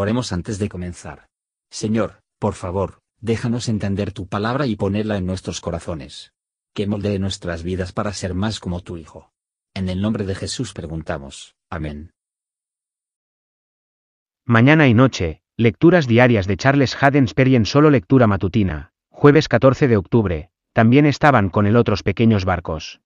[0.00, 1.28] Oremos antes de comenzar.
[1.70, 6.32] Señor, por favor, déjanos entender tu palabra y ponerla en nuestros corazones.
[6.72, 9.30] Que moldee nuestras vidas para ser más como tu Hijo.
[9.74, 11.54] En el nombre de Jesús preguntamos.
[11.68, 12.12] Amén.
[14.46, 19.98] Mañana y noche, lecturas diarias de Charles Haddon en solo lectura matutina, jueves 14 de
[19.98, 23.02] octubre, también estaban con él otros pequeños barcos.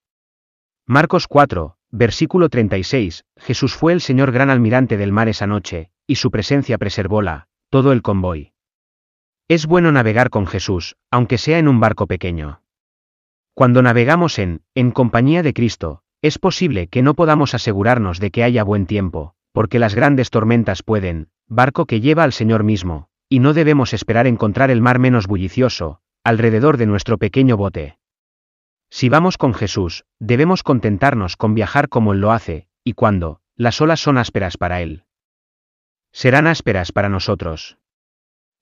[0.87, 6.17] Marcos 4, versículo 36, Jesús fue el Señor gran almirante del mar esa noche, y
[6.17, 8.53] su presencia preservóla, todo el convoy.
[9.49, 12.63] Es bueno navegar con Jesús, aunque sea en un barco pequeño.
[13.55, 18.43] Cuando navegamos en, en compañía de Cristo, es posible que no podamos asegurarnos de que
[18.43, 23.41] haya buen tiempo, porque las grandes tormentas pueden, barco que lleva al Señor mismo, y
[23.41, 27.99] no debemos esperar encontrar el mar menos bullicioso, alrededor de nuestro pequeño bote.
[28.91, 33.81] Si vamos con Jesús, debemos contentarnos con viajar como Él lo hace, y cuando, las
[33.81, 35.05] olas son ásperas para Él.
[36.15, 37.77] Serán ásperas para nosotros.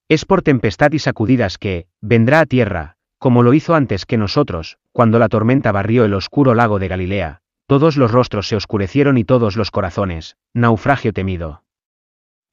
[0.09, 4.79] Es por tempestad y sacudidas que, vendrá a tierra, como lo hizo antes que nosotros,
[4.91, 9.25] cuando la tormenta barrió el oscuro lago de Galilea, todos los rostros se oscurecieron y
[9.25, 11.63] todos los corazones, naufragio temido.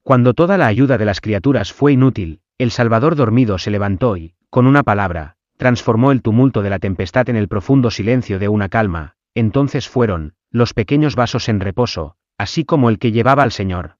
[0.03, 4.35] Cuando toda la ayuda de las criaturas fue inútil, el Salvador dormido se levantó y,
[4.49, 8.67] con una palabra, transformó el tumulto de la tempestad en el profundo silencio de una
[8.67, 13.98] calma, entonces fueron, los pequeños vasos en reposo, así como el que llevaba al Señor.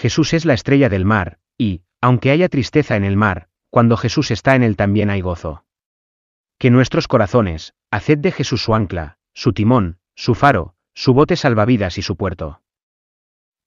[0.00, 4.30] Jesús es la estrella del mar, y, aunque haya tristeza en el mar, cuando Jesús
[4.30, 5.66] está en él también hay gozo.
[6.56, 11.98] Que nuestros corazones, haced de Jesús su ancla, su timón, su faro, su bote salvavidas
[11.98, 12.62] y su puerto.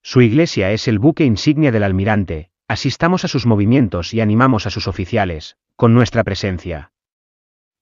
[0.02, 4.72] Su iglesia es el buque insignia del almirante, asistamos a sus movimientos y animamos a
[4.72, 6.94] sus oficiales, con nuestra presencia.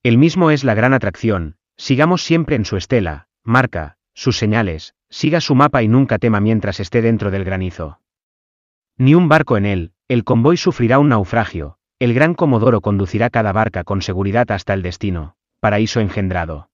[0.03, 5.39] El mismo es la gran atracción, sigamos siempre en su estela, marca, sus señales, siga
[5.39, 8.00] su mapa y nunca tema mientras esté dentro del granizo.
[8.97, 13.51] Ni un barco en él, el convoy sufrirá un naufragio, el gran Comodoro conducirá cada
[13.51, 16.69] barca con seguridad hasta el destino, paraíso engendrado.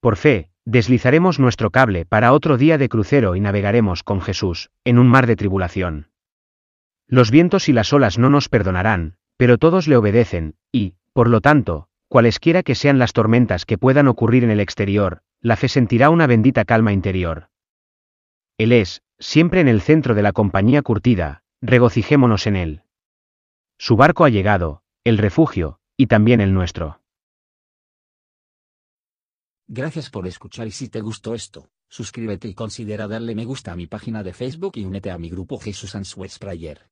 [0.00, 4.98] Por fe, deslizaremos nuestro cable para otro día de crucero y navegaremos con Jesús, en
[4.98, 6.10] un mar de tribulación.
[7.06, 11.40] Los vientos y las olas no nos perdonarán, pero todos le obedecen, y, por lo
[11.40, 16.08] tanto, cualesquiera que sean las tormentas que puedan ocurrir en el exterior, la fe sentirá
[16.08, 17.48] una bendita calma interior.
[18.58, 22.82] Él es, siempre en el centro de la compañía curtida, regocijémonos en él.
[23.78, 27.00] Su barco ha llegado, el refugio, y también el nuestro.
[29.68, 33.76] Gracias por escuchar y si te gustó esto, suscríbete y considera darle me gusta a
[33.76, 36.90] mi página de Facebook y únete a mi grupo Jesús Answers Prayer.